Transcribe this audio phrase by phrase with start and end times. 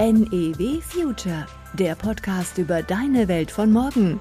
[0.00, 4.20] NEW Future, der Podcast über deine Welt von morgen.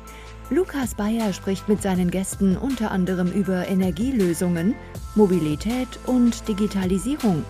[0.49, 4.73] Lukas Bayer spricht mit seinen Gästen unter anderem über Energielösungen,
[5.13, 7.45] Mobilität und Digitalisierung.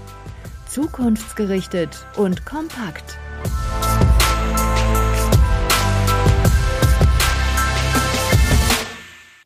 [0.67, 3.17] Zukunftsgerichtet und kompakt.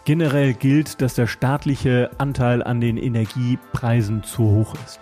[0.06, 5.00] Generell gilt, dass der staatliche Anteil an den Energiepreisen zu hoch ist.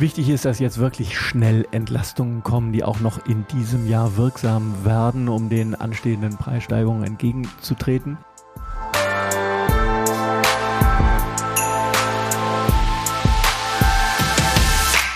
[0.00, 4.82] Wichtig ist, dass jetzt wirklich schnell Entlastungen kommen, die auch noch in diesem Jahr wirksam
[4.82, 8.16] werden, um den anstehenden Preissteigerungen entgegenzutreten.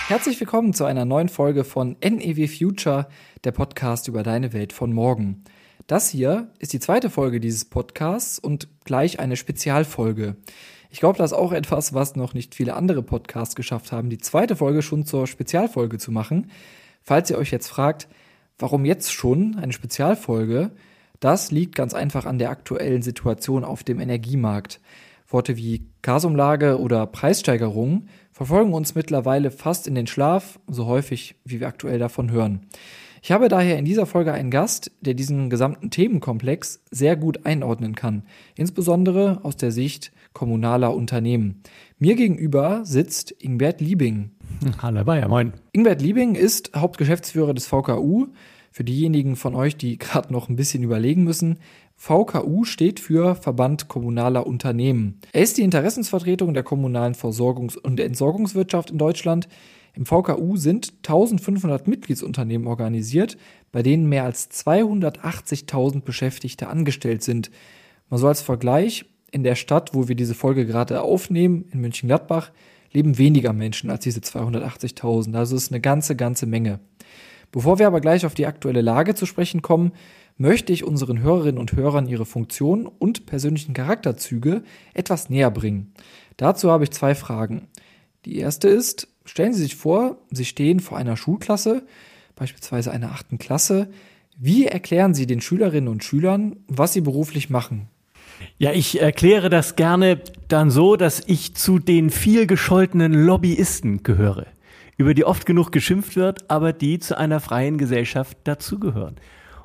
[0.07, 3.07] Herzlich willkommen zu einer neuen Folge von NEW Future,
[3.43, 5.45] der Podcast über deine Welt von morgen.
[5.87, 10.35] Das hier ist die zweite Folge dieses Podcasts und gleich eine Spezialfolge.
[10.89, 14.17] Ich glaube, das ist auch etwas, was noch nicht viele andere Podcasts geschafft haben, die
[14.17, 16.51] zweite Folge schon zur Spezialfolge zu machen.
[17.01, 18.07] Falls ihr euch jetzt fragt,
[18.57, 20.71] warum jetzt schon eine Spezialfolge,
[21.19, 24.79] das liegt ganz einfach an der aktuellen Situation auf dem Energiemarkt.
[25.27, 31.59] Worte wie Gasumlage oder Preissteigerung verfolgen uns mittlerweile fast in den Schlaf, so häufig wie
[31.59, 32.67] wir aktuell davon hören.
[33.25, 37.95] Ich habe daher in dieser Folge einen Gast, der diesen gesamten Themenkomplex sehr gut einordnen
[37.95, 38.21] kann,
[38.55, 41.63] insbesondere aus der Sicht kommunaler Unternehmen.
[41.97, 44.29] Mir gegenüber sitzt Ingbert Liebing.
[44.79, 45.53] Hallo Bayer, moin.
[45.71, 48.27] Ingbert Liebing ist Hauptgeschäftsführer des VKU.
[48.69, 51.57] Für diejenigen von euch, die gerade noch ein bisschen überlegen müssen,
[51.95, 55.19] VKU steht für Verband kommunaler Unternehmen.
[55.33, 59.47] Er ist die Interessensvertretung der kommunalen Versorgungs- und Entsorgungswirtschaft in Deutschland
[59.95, 63.37] im VKU sind 1500 Mitgliedsunternehmen organisiert,
[63.71, 67.49] bei denen mehr als 280.000 Beschäftigte angestellt sind.
[68.09, 72.51] Mal so als Vergleich, in der Stadt, wo wir diese Folge gerade aufnehmen, in München-Gladbach,
[72.91, 75.35] leben weniger Menschen als diese 280.000.
[75.35, 76.79] Also ist eine ganze, ganze Menge.
[77.51, 79.91] Bevor wir aber gleich auf die aktuelle Lage zu sprechen kommen,
[80.37, 84.63] möchte ich unseren Hörerinnen und Hörern ihre Funktion und persönlichen Charakterzüge
[84.93, 85.93] etwas näher bringen.
[86.37, 87.67] Dazu habe ich zwei Fragen.
[88.25, 91.85] Die erste ist, Stellen Sie sich vor, Sie stehen vor einer Schulklasse,
[92.35, 93.89] beispielsweise einer achten Klasse.
[94.37, 97.87] Wie erklären Sie den Schülerinnen und Schülern, was sie beruflich machen?
[98.57, 104.47] Ja, ich erkläre das gerne dann so, dass ich zu den viel gescholtenen Lobbyisten gehöre,
[104.97, 109.15] über die oft genug geschimpft wird, aber die zu einer freien Gesellschaft dazugehören.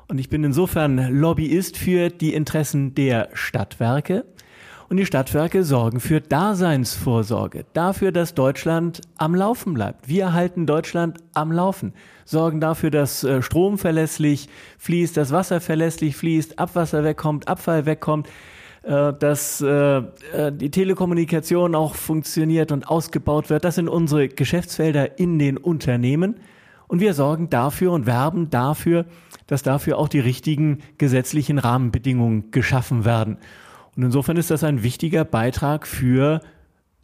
[0.07, 4.25] Und ich bin insofern Lobbyist für die Interessen der Stadtwerke,
[4.91, 10.09] und die Stadtwerke sorgen für Daseinsvorsorge, dafür, dass Deutschland am Laufen bleibt.
[10.09, 11.93] Wir halten Deutschland am Laufen,
[12.25, 18.27] sorgen dafür, dass äh, Strom verlässlich fließt, dass Wasser verlässlich fließt, Abwasser wegkommt, Abfall wegkommt
[18.83, 20.01] äh, dass äh,
[20.51, 23.63] die Telekommunikation auch funktioniert und ausgebaut wird.
[23.63, 26.35] Das sind unsere Geschäftsfelder in den Unternehmen.
[26.89, 29.05] Und wir sorgen dafür und werben dafür,
[29.47, 33.37] dass dafür auch die richtigen gesetzlichen Rahmenbedingungen geschaffen werden.
[34.01, 36.41] Und insofern ist das ein wichtiger Beitrag für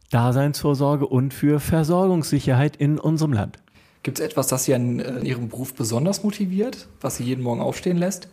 [0.10, 3.60] Daseinsvorsorge und für Versorgungssicherheit in unserem Land.
[4.02, 7.62] Gibt es etwas, das Sie an äh, Ihrem Beruf besonders motiviert, was Sie jeden Morgen
[7.62, 8.30] aufstehen lässt?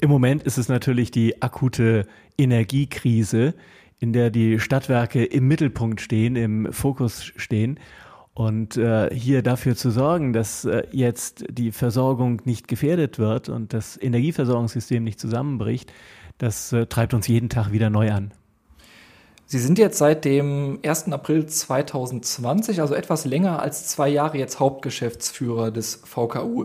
[0.00, 2.06] Im Moment ist es natürlich die akute
[2.38, 3.52] Energiekrise,
[3.98, 7.78] in der die Stadtwerke im Mittelpunkt stehen, im Fokus stehen.
[8.32, 13.74] Und äh, hier dafür zu sorgen, dass äh, jetzt die Versorgung nicht gefährdet wird und
[13.74, 15.92] das Energieversorgungssystem nicht zusammenbricht,
[16.38, 18.32] das äh, treibt uns jeden Tag wieder neu an.
[19.46, 21.12] Sie sind jetzt seit dem 1.
[21.12, 26.64] April 2020, also etwas länger als zwei Jahre, jetzt Hauptgeschäftsführer des VKU.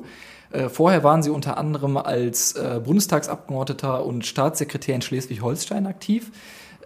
[0.52, 6.32] Äh, vorher waren Sie unter anderem als äh, Bundestagsabgeordneter und Staatssekretär in Schleswig-Holstein aktiv.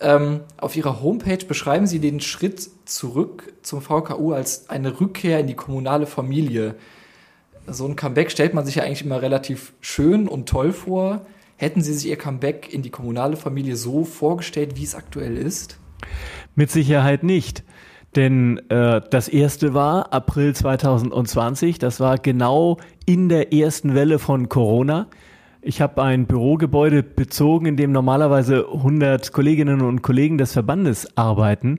[0.01, 5.47] Ähm, auf Ihrer Homepage beschreiben Sie den Schritt zurück zum VKU als eine Rückkehr in
[5.47, 6.75] die kommunale Familie.
[7.67, 11.25] So ein Comeback stellt man sich ja eigentlich immer relativ schön und toll vor.
[11.63, 15.79] Hätten Sie sich Ihr Comeback in die kommunale Familie so vorgestellt, wie es aktuell ist?
[16.55, 17.63] Mit Sicherheit nicht.
[18.17, 24.49] Denn äh, das erste war April 2020, das war genau in der ersten Welle von
[24.49, 25.07] Corona.
[25.61, 31.77] Ich habe ein Bürogebäude bezogen, in dem normalerweise 100 Kolleginnen und Kollegen des Verbandes arbeiten.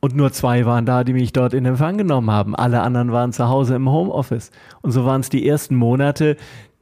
[0.00, 2.54] Und nur zwei waren da, die mich dort in Empfang genommen haben.
[2.54, 4.50] Alle anderen waren zu Hause im Homeoffice.
[4.82, 6.36] Und so waren es die ersten Monate,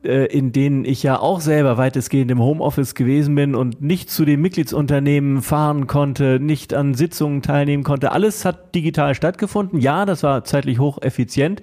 [0.08, 4.40] in denen ich ja auch selber weitestgehend im Homeoffice gewesen bin und nicht zu den
[4.40, 8.12] Mitgliedsunternehmen fahren konnte, nicht an Sitzungen teilnehmen konnte.
[8.12, 9.80] Alles hat digital stattgefunden.
[9.80, 11.62] Ja, das war zeitlich hocheffizient,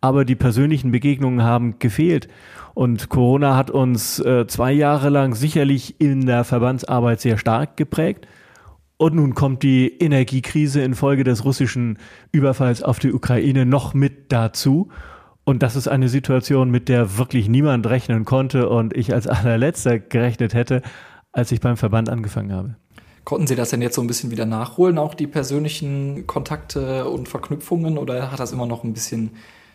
[0.00, 2.28] aber die persönlichen Begegnungen haben gefehlt.
[2.72, 8.26] Und Corona hat uns äh, zwei Jahre lang sicherlich in der Verbandsarbeit sehr stark geprägt.
[8.98, 11.98] Und nun kommt die Energiekrise infolge des russischen
[12.32, 14.88] Überfalls auf die Ukraine noch mit dazu.
[15.48, 20.00] Und das ist eine Situation, mit der wirklich niemand rechnen konnte und ich als allerletzter
[20.00, 20.82] gerechnet hätte,
[21.32, 22.74] als ich beim Verband angefangen habe.
[23.22, 27.28] Konnten Sie das denn jetzt so ein bisschen wieder nachholen, auch die persönlichen Kontakte und
[27.28, 29.30] Verknüpfungen, oder hat das immer noch ein bisschen,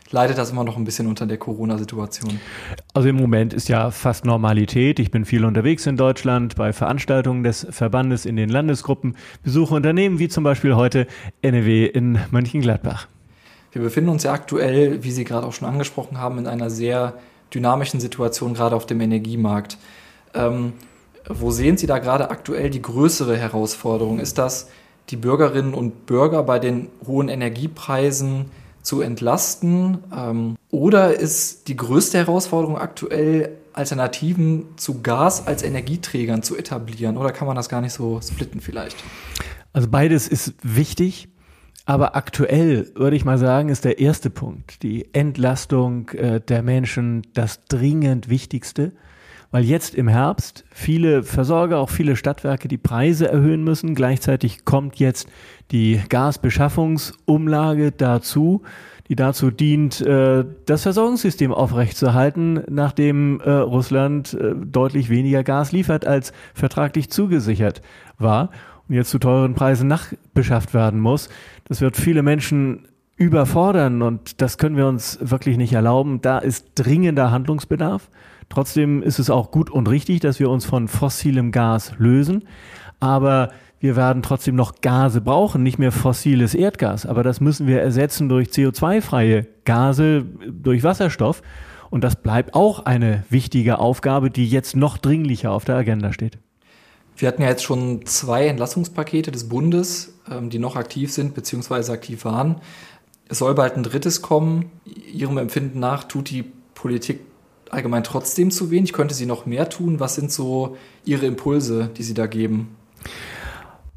[0.10, 2.40] leidet das immer noch ein bisschen unter der Corona-Situation?
[2.94, 5.00] Also im Moment ist ja fast Normalität.
[5.00, 10.20] Ich bin viel unterwegs in Deutschland bei Veranstaltungen des Verbandes in den Landesgruppen, besuche Unternehmen
[10.20, 11.08] wie zum Beispiel heute
[11.42, 13.08] NEW in Mönchengladbach.
[13.72, 17.14] Wir befinden uns ja aktuell, wie Sie gerade auch schon angesprochen haben, in einer sehr
[17.54, 19.78] dynamischen Situation, gerade auf dem Energiemarkt.
[20.34, 20.74] Ähm,
[21.28, 24.20] wo sehen Sie da gerade aktuell die größere Herausforderung?
[24.20, 24.70] Ist das,
[25.10, 28.46] die Bürgerinnen und Bürger bei den hohen Energiepreisen
[28.82, 30.00] zu entlasten?
[30.16, 37.16] Ähm, oder ist die größte Herausforderung aktuell, Alternativen zu Gas als Energieträgern zu etablieren?
[37.16, 38.98] Oder kann man das gar nicht so splitten vielleicht?
[39.72, 41.30] Also beides ist wichtig.
[41.92, 47.24] Aber aktuell würde ich mal sagen, ist der erste Punkt, die Entlastung äh, der Menschen,
[47.34, 48.94] das dringend Wichtigste,
[49.52, 53.94] weil jetzt im Herbst viele Versorger, auch viele Stadtwerke die Preise erhöhen müssen.
[53.94, 55.28] Gleichzeitig kommt jetzt
[55.72, 58.62] die Gasbeschaffungsumlage dazu,
[59.10, 66.08] die dazu dient, äh, das Versorgungssystem aufrechtzuerhalten, nachdem äh, Russland äh, deutlich weniger Gas liefert,
[66.08, 67.82] als vertraglich zugesichert
[68.18, 68.50] war
[68.88, 71.30] und jetzt zu teuren Preisen nachbeschafft werden muss.
[71.66, 76.22] Das wird viele Menschen überfordern und das können wir uns wirklich nicht erlauben.
[76.22, 78.10] Da ist dringender Handlungsbedarf.
[78.50, 82.44] Trotzdem ist es auch gut und richtig, dass wir uns von fossilem Gas lösen.
[83.00, 83.50] Aber
[83.80, 87.06] wir werden trotzdem noch Gase brauchen, nicht mehr fossiles Erdgas.
[87.06, 91.42] Aber das müssen wir ersetzen durch CO2-freie Gase, durch Wasserstoff.
[91.90, 96.38] Und das bleibt auch eine wichtige Aufgabe, die jetzt noch dringlicher auf der Agenda steht.
[97.22, 101.92] Wir hatten ja jetzt schon zwei Entlassungspakete des Bundes, ähm, die noch aktiv sind bzw.
[101.92, 102.56] aktiv waren.
[103.30, 104.72] Es soll bald ein drittes kommen.
[105.14, 107.20] Ihrem Empfinden nach tut die Politik
[107.70, 108.92] allgemein trotzdem zu wenig?
[108.92, 110.00] Könnte sie noch mehr tun?
[110.00, 112.76] Was sind so Ihre Impulse, die Sie da geben?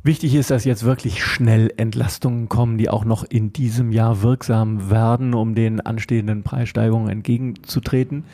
[0.02, 4.90] Wichtig ist, dass jetzt wirklich schnell Entlastungen kommen, die auch noch in diesem Jahr wirksam
[4.90, 8.24] werden, um den anstehenden Preissteigerungen entgegenzutreten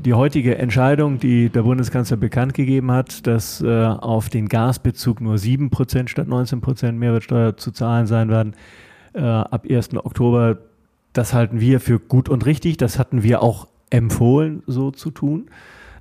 [0.00, 5.36] die heutige Entscheidung, die der Bundeskanzler bekannt gegeben hat, dass äh, auf den Gasbezug nur
[5.36, 8.54] 7% statt 19% Mehrwertsteuer zu zahlen sein werden,
[9.12, 9.94] äh, ab 1.
[9.96, 10.58] Oktober,
[11.12, 12.78] das halten wir für gut und richtig.
[12.78, 15.50] Das hatten wir auch empfohlen, so zu tun.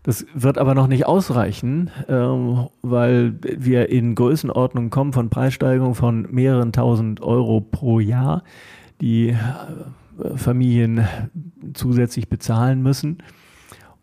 [0.03, 6.27] Das wird aber noch nicht ausreichen, ähm, weil wir in Größenordnungen kommen von Preissteigerungen von
[6.31, 8.43] mehreren tausend Euro pro Jahr,
[8.99, 11.07] die äh, Familien
[11.73, 13.19] zusätzlich bezahlen müssen.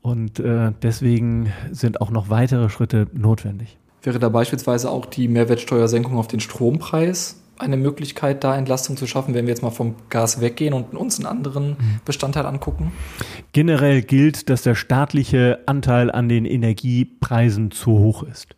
[0.08, 3.76] Und äh, deswegen sind auch noch weitere Schritte notwendig.
[4.02, 9.34] Wäre da beispielsweise auch die Mehrwertsteuersenkung auf den Strompreis eine Möglichkeit, da Entlastung zu schaffen,
[9.34, 12.00] wenn wir jetzt mal vom Gas weggehen und uns einen anderen mhm.
[12.06, 12.92] Bestandteil angucken?
[13.52, 18.54] Generell gilt, dass der staatliche Anteil an den Energiepreisen zu hoch ist.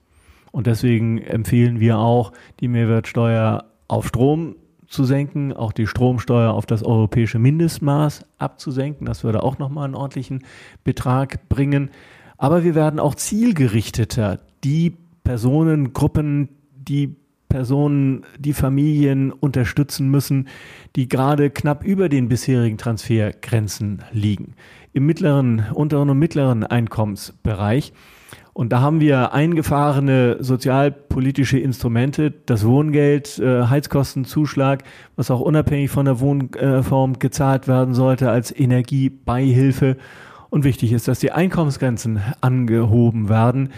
[0.53, 4.55] Und deswegen empfehlen wir auch, die Mehrwertsteuer auf Strom
[4.91, 9.07] zu senken, auch die Stromsteuer auf das europäische Mindestmaß abzusenken.
[9.07, 10.45] Das würde auch nochmal einen ordentlichen
[10.85, 11.91] Betrag bringen.
[12.37, 17.15] Aber wir werden auch zielgerichteter die Personengruppen, die
[17.49, 20.49] Personen, die Familien unterstützen müssen,
[20.97, 24.55] die gerade knapp über den bisherigen Transfergrenzen liegen.
[24.93, 27.93] Im mittleren, unteren und mittleren Einkommensbereich.
[28.61, 34.85] Und da haben wir eingefahrene sozialpolitische Instrumente, das Wohngeld, äh, Heizkostenzuschlag,
[35.17, 39.97] was auch unabhängig von der Wohnform gezahlt werden sollte als Energiebeihilfe.
[40.51, 43.71] Und wichtig ist, dass die Einkommensgrenzen angehoben werden,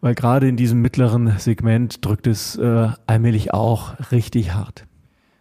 [0.00, 4.86] weil gerade in diesem mittleren Segment drückt es äh, allmählich auch richtig hart.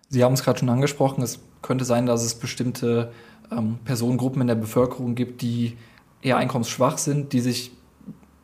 [0.09, 3.13] Sie haben es gerade schon angesprochen, es könnte sein, dass es bestimmte
[3.49, 5.77] ähm, Personengruppen in der Bevölkerung gibt, die
[6.21, 7.71] eher einkommensschwach sind, die sich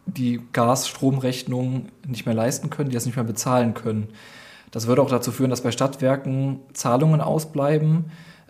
[0.05, 4.07] die Gas-Stromrechnung nicht mehr leisten können, die das nicht mehr bezahlen können.
[4.71, 8.05] Das würde auch dazu führen, dass bei Stadtwerken Zahlungen ausbleiben.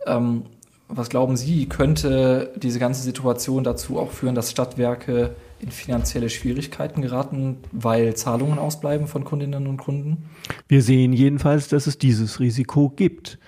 [0.05, 0.43] Ähm,
[0.87, 7.01] was glauben Sie, könnte diese ganze Situation dazu auch führen, dass Stadtwerke in finanzielle Schwierigkeiten
[7.01, 10.29] geraten, weil Zahlungen ausbleiben von Kundinnen und Kunden?
[10.67, 13.39] Wir sehen jedenfalls, dass es dieses Risiko gibt.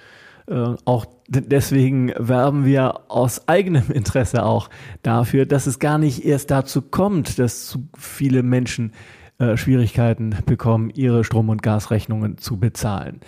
[0.47, 4.69] Äh, auch deswegen werben wir aus eigenem Interesse auch
[5.03, 8.93] dafür, dass es gar nicht erst dazu kommt, dass zu viele Menschen
[9.39, 13.19] äh, Schwierigkeiten bekommen, ihre Strom- und Gasrechnungen zu bezahlen.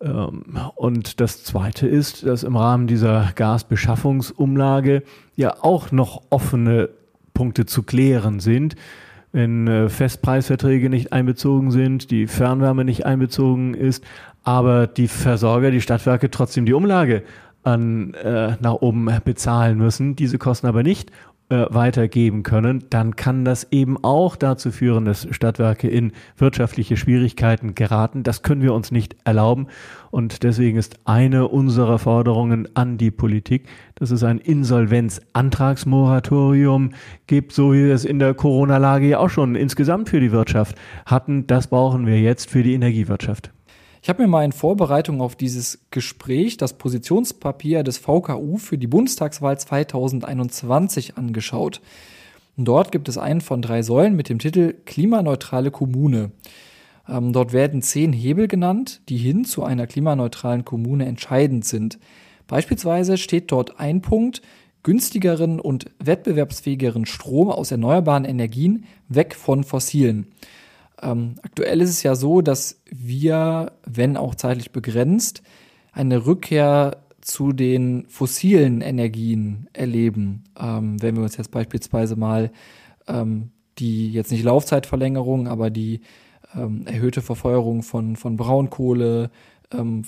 [0.00, 5.02] Ähm, und das Zweite ist, dass im Rahmen dieser Gasbeschaffungsumlage
[5.36, 6.88] ja auch noch offene
[7.34, 8.76] Punkte zu klären sind
[9.36, 14.02] wenn äh, Festpreisverträge nicht einbezogen sind, die Fernwärme nicht einbezogen ist,
[14.46, 17.24] aber die Versorger, die Stadtwerke trotzdem die Umlage
[17.64, 21.10] an, äh, nach oben bezahlen müssen, diese Kosten aber nicht
[21.48, 27.74] äh, weitergeben können, dann kann das eben auch dazu führen, dass Stadtwerke in wirtschaftliche Schwierigkeiten
[27.74, 28.22] geraten.
[28.22, 29.66] Das können wir uns nicht erlauben.
[30.12, 36.90] Und deswegen ist eine unserer Forderungen an die Politik, dass es ein Insolvenzantragsmoratorium
[37.26, 40.76] gibt, so wie wir es in der Corona-Lage ja auch schon insgesamt für die Wirtschaft
[41.04, 41.48] hatten.
[41.48, 43.50] Das brauchen wir jetzt für die Energiewirtschaft.
[44.06, 48.86] Ich habe mir mal in Vorbereitung auf dieses Gespräch das Positionspapier des VKU für die
[48.86, 51.80] Bundestagswahl 2021 angeschaut.
[52.56, 56.30] Dort gibt es einen von drei Säulen mit dem Titel Klimaneutrale Kommune.
[57.08, 61.98] Ähm, dort werden zehn Hebel genannt, die hin zu einer klimaneutralen Kommune entscheidend sind.
[62.46, 64.40] Beispielsweise steht dort ein Punkt,
[64.84, 70.28] günstigeren und wettbewerbsfähigeren Strom aus erneuerbaren Energien weg von fossilen.
[71.02, 75.42] Ähm, aktuell ist es ja so, dass wir, wenn auch zeitlich begrenzt,
[75.92, 80.44] eine Rückkehr zu den fossilen Energien erleben.
[80.58, 82.50] Ähm, wenn wir uns jetzt beispielsweise mal
[83.08, 86.00] ähm, die jetzt nicht Laufzeitverlängerung, aber die
[86.54, 89.30] ähm, erhöhte Verfeuerung von, von Braunkohle,
[89.72, 90.04] ähm,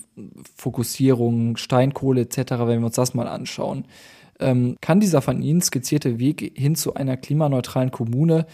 [0.57, 3.85] Fokussierung, Steinkohle etc., wenn wir uns das mal anschauen,
[4.41, 8.47] ähm, kann dieser von Ihnen skizzierte Weg hin zu einer klimaneutralen Kommune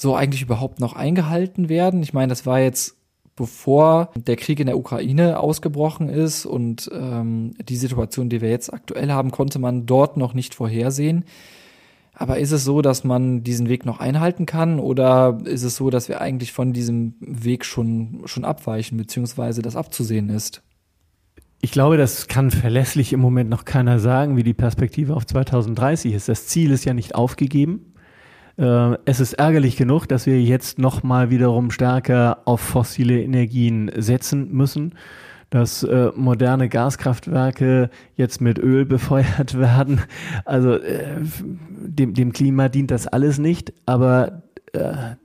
[0.00, 2.02] so eigentlich überhaupt noch eingehalten werden?
[2.02, 2.96] Ich meine, das war jetzt
[3.36, 8.72] bevor der Krieg in der Ukraine ausgebrochen ist und ähm, die Situation, die wir jetzt
[8.72, 11.24] aktuell haben, konnte man dort noch nicht vorhersehen.
[12.12, 15.88] Aber ist es so, dass man diesen Weg noch einhalten kann oder ist es so,
[15.88, 20.62] dass wir eigentlich von diesem Weg schon, schon abweichen, beziehungsweise das abzusehen ist?
[21.62, 26.12] Ich glaube, das kann verlässlich im Moment noch keiner sagen, wie die Perspektive auf 2030
[26.12, 26.28] ist.
[26.28, 27.89] Das Ziel ist ja nicht aufgegeben.
[28.60, 34.52] Äh, es ist ärgerlich genug, dass wir jetzt nochmal wiederum stärker auf fossile Energien setzen
[34.52, 34.94] müssen
[35.52, 40.00] dass äh, moderne Gaskraftwerke jetzt mit Öl befeuert werden.
[40.44, 44.44] Also äh, dem, dem Klima dient das alles nicht, aber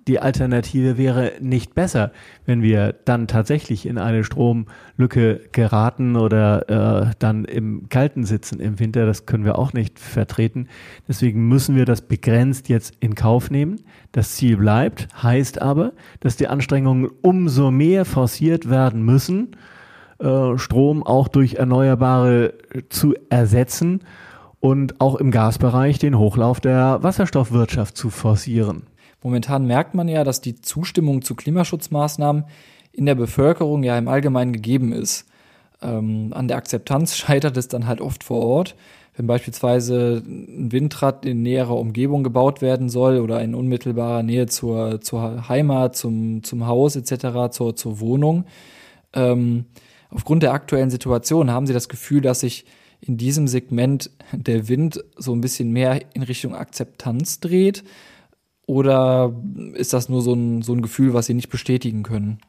[0.08, 2.12] die Alternative wäre nicht besser,
[2.46, 6.70] wenn wir dann tatsächlich in eine Stromlücke geraten oder
[7.10, 9.06] äh, dann im Kalten sitzen im Winter.
[9.06, 10.68] Das können wir auch nicht vertreten.
[11.08, 13.82] Deswegen müssen wir das begrenzt jetzt in Kauf nehmen.
[14.12, 19.56] Das Ziel bleibt, heißt aber, dass die Anstrengungen umso mehr forciert werden müssen,
[20.20, 22.54] äh, Strom auch durch Erneuerbare
[22.90, 24.02] zu ersetzen
[24.60, 28.84] und auch im Gasbereich den Hochlauf der Wasserstoffwirtschaft zu forcieren.
[29.26, 32.44] Momentan merkt man ja, dass die Zustimmung zu Klimaschutzmaßnahmen
[32.92, 35.26] in der Bevölkerung ja im Allgemeinen gegeben ist.
[35.82, 38.76] Ähm, an der Akzeptanz scheitert es dann halt oft vor Ort.
[39.18, 45.02] Wenn beispielsweise ein Windrad in näherer Umgebung gebaut werden soll oder in unmittelbarer Nähe zur,
[45.02, 48.46] zur Heimat, zum, zum Haus etc., zur, zur Wohnung.
[49.14, 49.66] Ähm,
[50.12, 52.64] aufgrund der aktuellen Situation haben Sie das Gefühl, dass sich
[53.02, 57.84] in diesem Segment der Wind so ein bisschen mehr in Richtung Akzeptanz dreht?
[58.68, 59.34] Oder
[59.74, 62.40] ist das nur so ein, so ein Gefühl, was Sie nicht bestätigen können?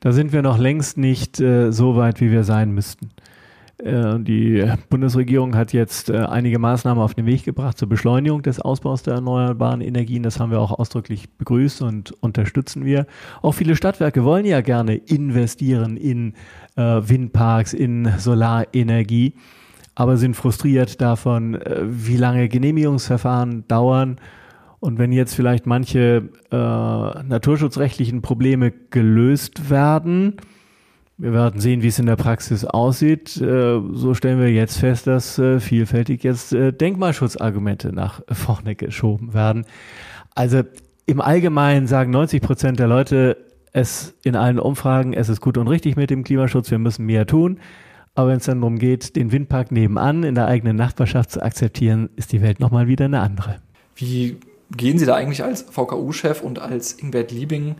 [0.00, 3.10] Da sind wir noch längst nicht äh, so weit, wie wir sein müssten.
[3.78, 8.60] Äh, die Bundesregierung hat jetzt äh, einige Maßnahmen auf den Weg gebracht zur Beschleunigung des
[8.60, 10.22] Ausbaus der erneuerbaren Energien.
[10.22, 13.06] Das haben wir auch ausdrücklich begrüßt und unterstützen wir.
[13.42, 16.34] Auch viele Stadtwerke wollen ja gerne investieren in
[16.76, 19.34] äh, Windparks, in Solarenergie,
[19.94, 24.18] aber sind frustriert davon, wie lange Genehmigungsverfahren dauern
[24.84, 30.36] und wenn jetzt vielleicht manche äh, naturschutzrechtlichen Probleme gelöst werden,
[31.16, 33.34] wir werden sehen, wie es in der Praxis aussieht.
[33.40, 39.32] Äh, so stellen wir jetzt fest, dass äh, vielfältig jetzt äh, Denkmalschutzargumente nach vorne geschoben
[39.32, 39.64] werden.
[40.34, 40.64] Also
[41.06, 43.38] im Allgemeinen sagen 90 Prozent der Leute
[43.72, 47.26] es in allen Umfragen, es ist gut und richtig mit dem Klimaschutz, wir müssen mehr
[47.26, 47.58] tun.
[48.14, 52.10] Aber wenn es dann darum geht, den Windpark nebenan in der eigenen Nachbarschaft zu akzeptieren,
[52.16, 53.56] ist die Welt nochmal wieder eine andere.
[53.96, 54.36] Wie
[54.70, 57.76] gehen Sie da eigentlich als VKU-Chef und als Ingbert Liebing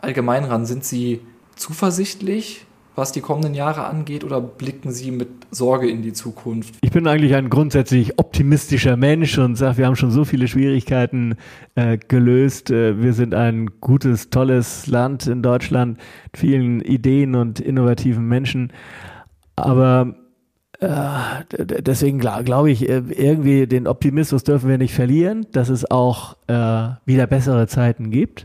[0.00, 0.66] allgemein ran?
[0.66, 1.20] Sind Sie
[1.56, 6.74] zuversichtlich, was die kommenden Jahre angeht, oder blicken Sie mit Sorge in die Zukunft?
[6.82, 11.36] Ich bin eigentlich ein grundsätzlich optimistischer Mensch und sage, wir haben schon so viele Schwierigkeiten
[11.74, 12.70] äh, gelöst.
[12.70, 18.72] Äh, wir sind ein gutes, tolles Land in Deutschland mit vielen Ideen und innovativen Menschen.
[19.56, 20.14] Aber
[20.80, 26.36] deswegen glaube glaub ich, äh, irgendwie den Optimismus dürfen wir nicht verlieren, dass es auch
[26.46, 28.44] äh, wieder bessere Zeiten gibt.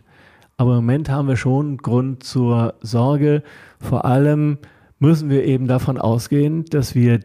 [0.58, 3.44] Aber im Moment haben wir schon Grund zur Sorge.
[3.80, 4.58] Vor allem
[5.00, 7.20] müssen wir eben davon ausgehen, dass wir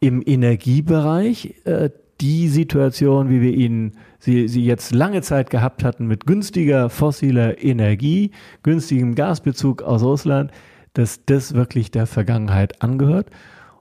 [0.00, 1.90] im Energiebereich äh,
[2.20, 7.62] die Situation, wie wir ihn sie, sie jetzt lange Zeit gehabt hatten, mit günstiger fossiler
[7.62, 10.50] Energie, günstigem Gasbezug aus Russland,
[10.92, 13.30] dass das wirklich der Vergangenheit angehört.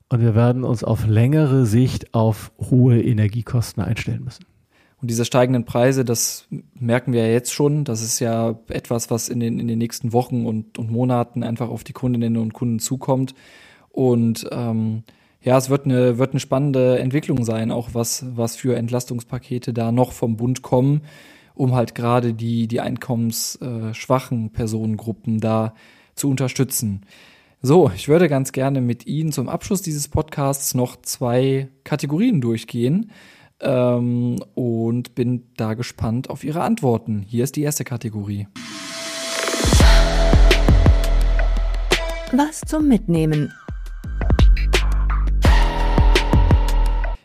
[0.09, 4.45] Und wir werden uns auf längere Sicht auf hohe Energiekosten einstellen müssen.
[5.01, 7.85] Und diese steigenden Preise, das merken wir ja jetzt schon.
[7.85, 11.69] Das ist ja etwas, was in den, in den nächsten Wochen und, und Monaten einfach
[11.69, 13.33] auf die Kundinnen und Kunden zukommt.
[13.89, 15.03] Und ähm,
[15.41, 19.93] ja, es wird eine, wird eine spannende Entwicklung sein, auch was, was für Entlastungspakete da
[19.93, 21.01] noch vom Bund kommen,
[21.55, 25.75] um halt gerade die, die einkommensschwachen Personengruppen da
[26.15, 27.05] zu unterstützen.
[27.61, 33.11] So, ich würde ganz gerne mit Ihnen zum Abschluss dieses Podcasts noch zwei Kategorien durchgehen
[33.59, 37.21] ähm, und bin da gespannt auf Ihre Antworten.
[37.27, 38.47] Hier ist die erste Kategorie.
[42.31, 43.51] Was zum Mitnehmen.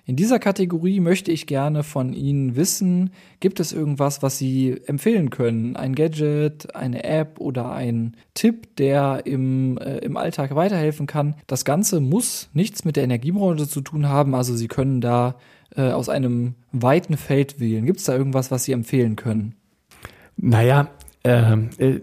[0.06, 5.30] In dieser Kategorie möchte ich gerne von Ihnen wissen, gibt es irgendwas, was Sie empfehlen
[5.30, 5.76] können?
[5.76, 11.36] Ein Gadget, eine App oder ein Tipp, der im, äh, im Alltag weiterhelfen kann?
[11.46, 15.36] Das Ganze muss nichts mit der Energiebranche zu tun haben, also Sie können da
[15.74, 17.86] äh, aus einem weiten Feld wählen.
[17.86, 19.54] Gibt es da irgendwas, was Sie empfehlen können?
[20.36, 20.88] Naja,
[21.24, 22.00] ähm, äh,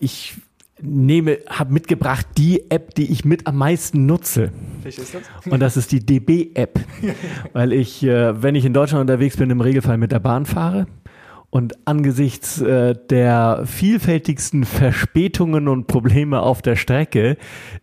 [0.00, 0.34] ich
[0.80, 4.52] nehme, habe mitgebracht die App, die ich mit am meisten nutze.
[4.82, 5.22] Welche ist das?
[5.50, 6.80] Und das ist die DB-App.
[7.52, 10.86] Weil ich, äh, wenn ich in Deutschland unterwegs bin, im Regelfall mit der Bahn fahre.
[11.50, 17.38] Und angesichts äh, der vielfältigsten Verspätungen und Probleme auf der Strecke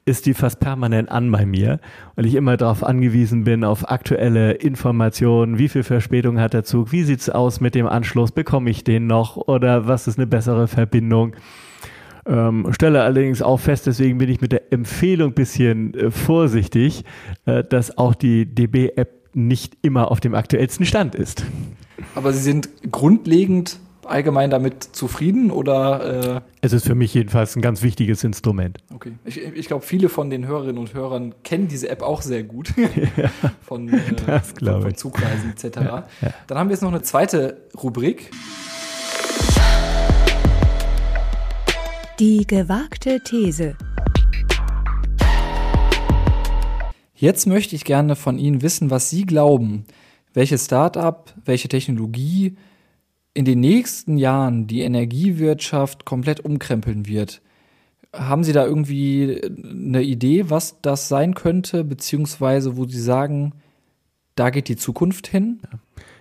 [0.05, 1.79] ist die fast permanent an bei mir,
[2.15, 6.91] weil ich immer darauf angewiesen bin, auf aktuelle Informationen, wie viel Verspätung hat der Zug,
[6.91, 10.67] wie sieht's aus mit dem Anschluss, bekomme ich den noch oder was ist eine bessere
[10.67, 11.35] Verbindung.
[12.27, 17.03] Ähm, stelle allerdings auch fest, deswegen bin ich mit der Empfehlung bisschen äh, vorsichtig,
[17.45, 21.43] äh, dass auch die DB-App nicht immer auf dem aktuellsten Stand ist.
[22.15, 26.37] Aber Sie sind grundlegend allgemein damit zufrieden oder?
[26.37, 28.77] Äh Es ist für mich jedenfalls ein ganz wichtiges Instrument.
[28.93, 29.13] Okay.
[29.25, 32.73] Ich, ich glaube, viele von den Hörerinnen und Hörern kennen diese App auch sehr gut.
[33.61, 34.95] von, äh, das von, von.
[34.95, 35.79] Zugreisen etc.
[36.47, 38.31] Dann haben wir jetzt noch eine zweite Rubrik.
[42.19, 43.75] Die gewagte These.
[47.13, 49.83] Jetzt möchte ich gerne von Ihnen wissen, was Sie glauben,
[50.33, 52.55] welches Start-up, welche Technologie
[53.33, 57.41] in den nächsten Jahren die Energiewirtschaft komplett umkrempeln wird.
[58.13, 63.55] Haben Sie da irgendwie eine Idee, was das sein könnte, beziehungsweise wo Sie sagen,
[64.35, 65.59] da geht die Zukunft hin?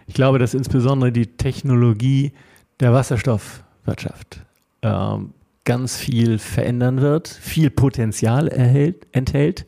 [0.08, 2.32] Ich glaube, dass insbesondere die Technologie
[2.80, 4.40] der Wasserstoffwirtschaft
[4.82, 9.66] ähm, ganz viel verändern wird, viel Potenzial erhält, enthält.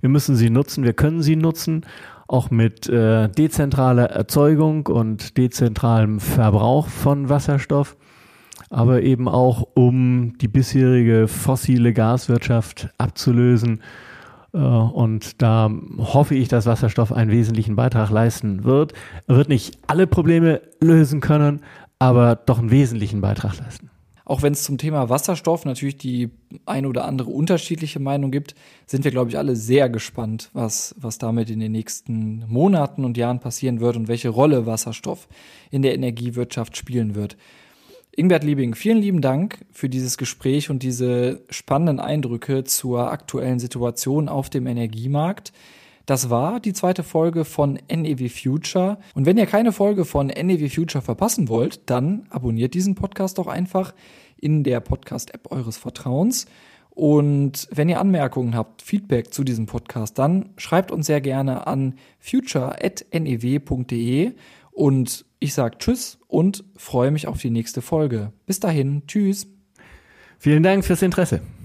[0.00, 1.84] Wir müssen sie nutzen, wir können sie nutzen,
[2.28, 7.96] auch mit äh, dezentraler Erzeugung und dezentralem Verbrauch von Wasserstoff,
[8.70, 13.82] aber eben auch um die bisherige fossile Gaswirtschaft abzulösen.
[14.52, 18.92] Äh, Und da hoffe ich, dass Wasserstoff einen wesentlichen Beitrag leisten wird.
[19.26, 21.60] Er wird nicht alle Probleme lösen können,
[21.98, 23.90] aber doch einen wesentlichen Beitrag leisten.
[24.30, 26.30] Auch wenn es zum Thema Wasserstoff natürlich die
[26.64, 28.54] eine oder andere unterschiedliche Meinung gibt,
[28.86, 33.16] sind wir, glaube ich, alle sehr gespannt, was, was damit in den nächsten Monaten und
[33.16, 35.26] Jahren passieren wird und welche Rolle Wasserstoff
[35.72, 37.36] in der Energiewirtschaft spielen wird.
[38.14, 44.28] Ingbert Liebing, vielen lieben Dank für dieses Gespräch und diese spannenden Eindrücke zur aktuellen Situation
[44.28, 45.52] auf dem Energiemarkt.
[46.06, 48.98] Das war die zweite Folge von NEW Future.
[49.14, 53.46] Und wenn ihr keine Folge von NEW Future verpassen wollt, dann abonniert diesen Podcast doch
[53.46, 53.94] einfach
[54.36, 56.46] in der Podcast-App eures Vertrauens.
[56.90, 61.94] Und wenn ihr Anmerkungen habt, Feedback zu diesem Podcast, dann schreibt uns sehr gerne an
[62.18, 62.82] future.new.de
[64.72, 68.32] und ich sage Tschüss und freue mich auf die nächste Folge.
[68.46, 69.46] Bis dahin, Tschüss.
[70.38, 71.40] Vielen Dank fürs Interesse.